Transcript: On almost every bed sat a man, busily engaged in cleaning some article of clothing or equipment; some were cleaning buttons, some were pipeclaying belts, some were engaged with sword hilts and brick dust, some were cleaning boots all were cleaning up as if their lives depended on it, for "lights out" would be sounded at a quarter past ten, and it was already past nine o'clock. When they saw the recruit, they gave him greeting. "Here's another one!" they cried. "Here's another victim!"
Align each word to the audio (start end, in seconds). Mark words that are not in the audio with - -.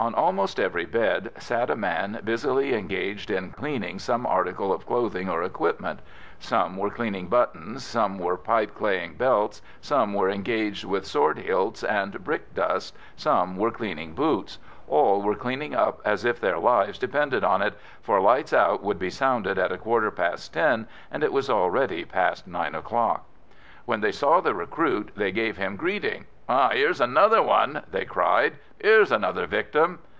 On 0.00 0.16
almost 0.16 0.58
every 0.58 0.84
bed 0.84 1.30
sat 1.38 1.70
a 1.70 1.76
man, 1.76 2.20
busily 2.24 2.74
engaged 2.74 3.30
in 3.30 3.52
cleaning 3.52 4.00
some 4.00 4.26
article 4.26 4.72
of 4.72 4.84
clothing 4.84 5.28
or 5.28 5.44
equipment; 5.44 6.00
some 6.40 6.76
were 6.76 6.90
cleaning 6.90 7.28
buttons, 7.28 7.84
some 7.84 8.18
were 8.18 8.36
pipeclaying 8.36 9.16
belts, 9.16 9.62
some 9.80 10.12
were 10.12 10.28
engaged 10.28 10.84
with 10.84 11.06
sword 11.06 11.38
hilts 11.38 11.84
and 11.84 12.24
brick 12.24 12.52
dust, 12.52 12.96
some 13.14 13.56
were 13.56 13.70
cleaning 13.70 14.12
boots 14.12 14.58
all 14.88 15.22
were 15.22 15.36
cleaning 15.36 15.72
up 15.72 16.00
as 16.04 16.24
if 16.24 16.40
their 16.40 16.58
lives 16.58 16.98
depended 16.98 17.44
on 17.44 17.62
it, 17.62 17.74
for 18.00 18.20
"lights 18.20 18.52
out" 18.52 18.82
would 18.82 18.98
be 18.98 19.08
sounded 19.08 19.56
at 19.56 19.70
a 19.70 19.78
quarter 19.78 20.10
past 20.10 20.52
ten, 20.52 20.88
and 21.12 21.22
it 21.22 21.32
was 21.32 21.48
already 21.48 22.04
past 22.04 22.48
nine 22.48 22.74
o'clock. 22.74 23.24
When 23.84 24.00
they 24.00 24.12
saw 24.12 24.40
the 24.40 24.54
recruit, 24.54 25.12
they 25.16 25.30
gave 25.30 25.56
him 25.58 25.76
greeting. 25.76 26.24
"Here's 26.72 27.00
another 27.00 27.42
one!" 27.42 27.82
they 27.90 28.04
cried. 28.04 28.58
"Here's 28.80 29.10
another 29.10 29.46
victim!" 29.46 30.00